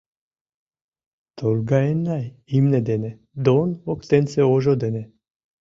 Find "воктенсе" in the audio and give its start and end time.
3.85-4.41